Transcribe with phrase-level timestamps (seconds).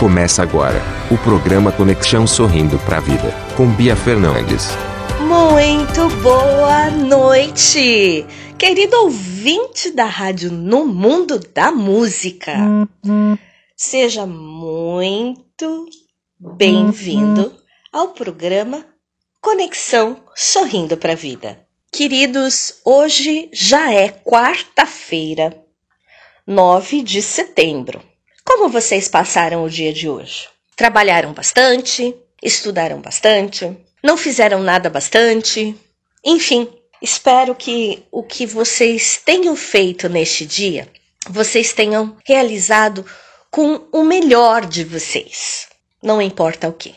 [0.00, 4.68] Começa agora o programa Conexão Sorrindo pra Vida, com Bia Fernandes.
[5.20, 8.24] Muito boa noite,
[8.56, 12.54] querido ouvinte da rádio no mundo da música.
[13.76, 15.84] Seja muito
[16.38, 17.52] bem-vindo
[17.92, 18.86] ao programa
[19.38, 21.60] Conexão Sorrindo pra Vida.
[21.92, 25.62] Queridos, hoje já é quarta-feira,
[26.46, 28.09] 9 de setembro.
[28.52, 30.48] Como vocês passaram o dia de hoje?
[30.74, 32.12] Trabalharam bastante?
[32.42, 33.78] Estudaram bastante?
[34.02, 35.72] Não fizeram nada bastante?
[36.24, 36.68] Enfim,
[37.00, 40.88] espero que o que vocês tenham feito neste dia,
[41.28, 43.06] vocês tenham realizado
[43.52, 45.68] com o melhor de vocês.
[46.02, 46.96] Não importa o que.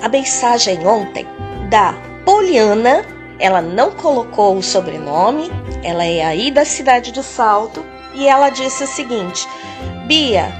[0.00, 1.26] a mensagem ontem
[1.68, 1.94] da
[2.24, 3.04] Poliana.
[3.38, 5.50] Ela não colocou o sobrenome,
[5.82, 7.82] ela é aí da cidade do Salto
[8.14, 9.48] e ela disse o seguinte:
[10.06, 10.52] Bia,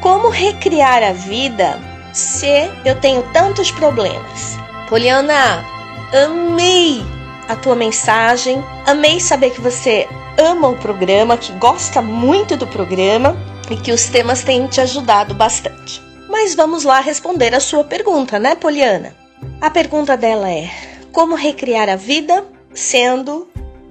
[0.00, 1.78] como recriar a vida
[2.12, 4.61] se eu tenho tantos problemas?
[4.92, 5.64] Poliana,
[6.12, 7.02] amei
[7.48, 13.34] a tua mensagem, amei saber que você ama o programa, que gosta muito do programa
[13.70, 16.02] e que os temas têm te ajudado bastante.
[16.28, 19.16] Mas vamos lá responder a sua pergunta, né, Poliana?
[19.62, 20.70] A pergunta dela é:
[21.10, 23.48] como recriar a vida sendo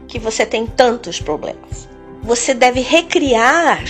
[0.08, 1.90] que você tem tantos problemas?
[2.22, 3.84] Você deve recriar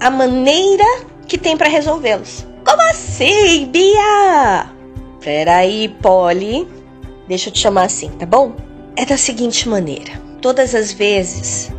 [0.00, 2.44] a maneira que tem para resolvê-los.
[2.64, 4.79] Como assim, Bia?
[5.20, 6.66] Peraí, Polly.
[7.28, 8.56] Deixa eu te chamar assim, tá bom?
[8.96, 11.70] É da seguinte maneira: todas as vezes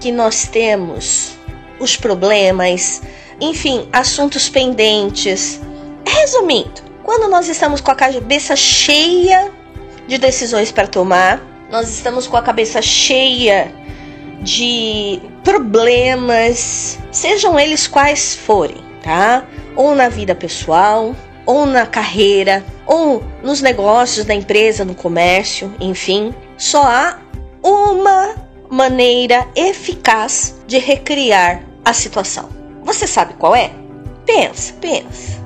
[0.00, 1.34] que nós temos
[1.80, 3.02] os problemas,
[3.40, 5.60] enfim, assuntos pendentes.
[6.06, 9.50] Resumindo, quando nós estamos com a cabeça cheia
[10.06, 13.72] de decisões para tomar, nós estamos com a cabeça cheia
[14.42, 19.46] de problemas, sejam eles quais forem, tá?
[19.74, 21.14] Ou na vida pessoal,
[21.46, 27.18] ou na carreira, ou nos negócios da empresa, no comércio, enfim, só há
[27.62, 28.34] uma
[28.70, 32.48] maneira eficaz de recriar a situação.
[32.84, 33.70] Você sabe qual é?
[34.24, 35.40] Pensa, pensa,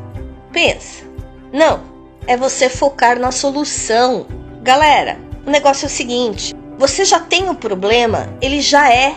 [0.53, 1.05] pensa.
[1.53, 1.81] Não,
[2.27, 4.27] é você focar na solução.
[4.63, 9.15] Galera, o negócio é o seguinte: você já tem o problema, ele já é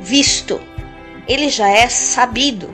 [0.00, 0.60] visto,
[1.28, 2.68] ele já é sabido.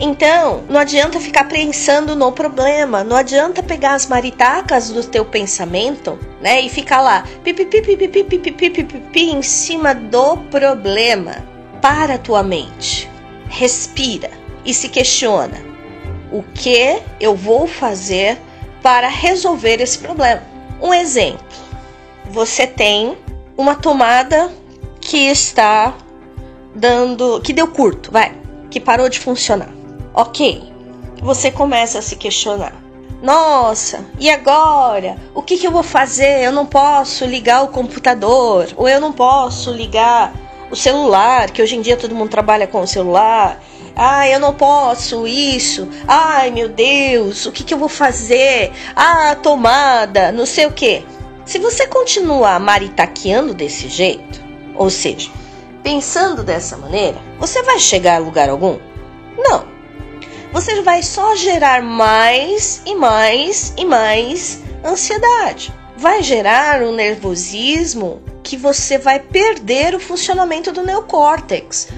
[0.00, 6.16] Então, não adianta ficar pensando no problema, não adianta pegar as maritacas do teu pensamento,
[6.40, 7.52] né, e ficar lá pi,
[9.20, 11.36] em cima do problema.
[11.82, 13.10] Para a tua mente,
[13.48, 14.30] respira
[14.64, 15.58] e se questiona:
[16.30, 18.38] o que eu vou fazer
[18.82, 20.42] para resolver esse problema?
[20.80, 21.44] Um exemplo:
[22.30, 23.16] você tem
[23.56, 24.50] uma tomada
[25.00, 25.94] que está
[26.74, 28.32] dando, que deu curto, vai,
[28.70, 29.77] que parou de funcionar.
[30.14, 30.62] Ok,
[31.22, 32.72] você começa a se questionar.
[33.22, 35.16] Nossa, e agora?
[35.34, 36.44] O que, que eu vou fazer?
[36.44, 40.32] Eu não posso ligar o computador, ou eu não posso ligar
[40.70, 43.60] o celular, que hoje em dia todo mundo trabalha com o celular.
[43.96, 45.88] Ah, eu não posso isso.
[46.06, 48.72] Ai, meu Deus, o que, que eu vou fazer?
[48.94, 51.04] Ah, tomada, não sei o que.
[51.44, 54.40] Se você continuar maritaqueando desse jeito,
[54.76, 55.30] ou seja,
[55.82, 58.78] pensando dessa maneira, você vai chegar a lugar algum?
[59.36, 59.77] Não
[60.52, 65.72] você vai só gerar mais e mais e mais ansiedade.
[65.96, 71.88] Vai gerar um nervosismo que você vai perder o funcionamento do neocórtex.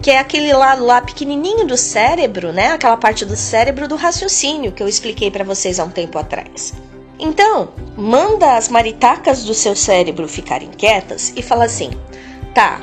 [0.00, 2.68] que é aquele lado lá pequenininho do cérebro, né?
[2.68, 6.72] Aquela parte do cérebro do raciocínio que eu expliquei para vocês há um tempo atrás.
[7.18, 11.90] Então, manda as maritacas do seu cérebro ficarem quietas e fala assim:
[12.54, 12.80] tá,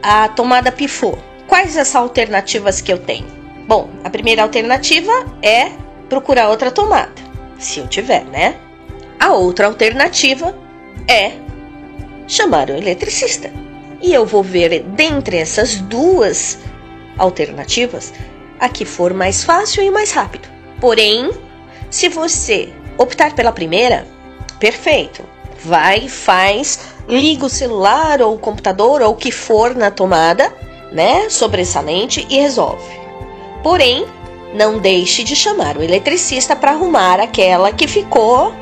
[0.00, 1.18] a tomada pifou.
[1.48, 3.26] Quais as alternativas que eu tenho?
[3.66, 5.12] Bom, a primeira alternativa
[5.42, 5.70] é
[6.08, 7.12] procurar outra tomada,
[7.58, 8.56] se eu tiver, né?
[9.18, 10.54] A outra alternativa
[11.08, 11.32] é
[12.26, 13.50] chamar o eletricista.
[14.00, 16.58] E eu vou ver dentre essas duas
[17.16, 18.12] alternativas
[18.58, 20.48] a que for mais fácil e mais rápido.
[20.80, 21.30] Porém,
[21.90, 24.06] se você optar pela primeira,
[24.58, 25.24] perfeito.
[25.64, 30.52] Vai, faz, liga o celular ou o computador ou o que for na tomada,
[30.90, 33.01] né, sobressalente e resolve.
[33.62, 34.06] Porém,
[34.54, 38.52] não deixe de chamar o eletricista para arrumar aquela que ficou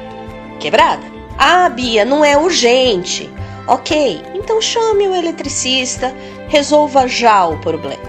[0.58, 1.02] quebrada.
[1.38, 3.30] Ah, Bia, não é urgente.
[3.66, 6.14] Ok, então chame o eletricista,
[6.48, 8.02] resolva já o problema.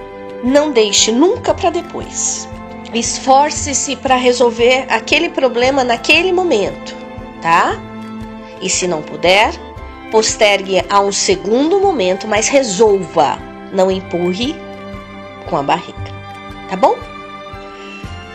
[0.44, 2.48] Não deixe nunca para depois.
[2.94, 6.96] Esforce-se para resolver aquele problema naquele momento,
[7.42, 7.80] tá?
[8.62, 9.54] E se não puder,
[10.12, 13.38] postergue a um segundo momento, mas resolva.
[13.72, 14.56] Não empurre
[15.50, 16.12] com a barriga,
[16.72, 16.98] tá bom?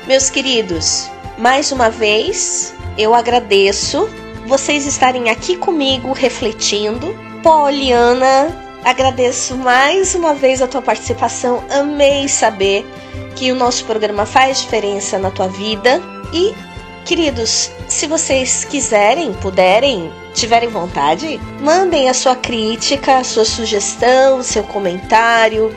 [0.07, 4.07] Meus queridos, mais uma vez eu agradeço
[4.47, 7.17] vocês estarem aqui comigo refletindo.
[7.43, 8.55] Poliana,
[8.85, 11.65] agradeço mais uma vez a tua participação.
[11.71, 12.87] Amei saber
[13.35, 16.03] que o nosso programa faz diferença na tua vida.
[16.31, 16.55] E,
[17.07, 24.63] queridos, se vocês quiserem, puderem, tiverem vontade, mandem a sua crítica, a sua sugestão, seu
[24.63, 25.75] comentário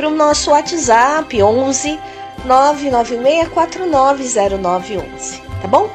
[0.00, 2.00] para o nosso WhatsApp 11
[2.48, 5.90] 996490911, tá bom?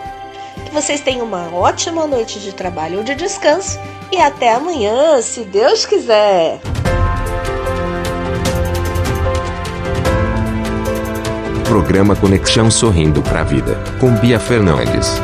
[0.63, 3.79] Que vocês tenham uma ótima noite de trabalho ou de descanso
[4.11, 6.59] e até amanhã, se Deus quiser.
[11.67, 15.19] Programa Conexão Sorrindo para a Vida, com Bia Fernandes.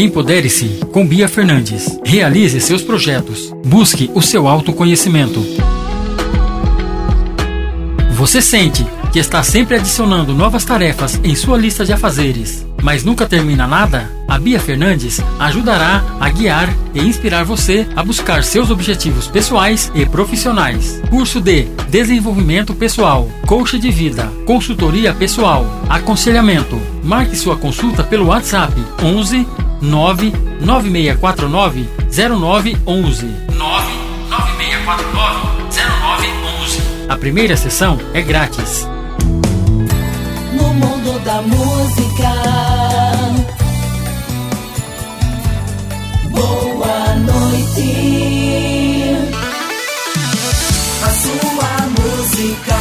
[0.00, 2.00] Empodere-se com Bia Fernandes.
[2.02, 3.54] Realize seus projetos.
[3.66, 5.44] Busque o seu autoconhecimento.
[8.12, 13.26] Você sente que está sempre adicionando novas tarefas em sua lista de afazeres, mas nunca
[13.26, 14.10] termina nada?
[14.26, 20.06] A Bia Fernandes ajudará a guiar e inspirar você a buscar seus objetivos pessoais e
[20.06, 20.98] profissionais.
[21.10, 26.80] Curso de Desenvolvimento Pessoal, Coach de Vida, Consultoria Pessoal, Aconselhamento.
[27.04, 28.72] Marque sua consulta pelo WhatsApp
[29.02, 29.46] 11
[29.80, 33.26] 99649 0911.
[33.52, 36.80] 99649 0911.
[37.08, 38.86] A primeira sessão é grátis.
[40.52, 42.30] No mundo da música.
[46.30, 49.16] Boa noite.
[51.02, 52.79] A sua música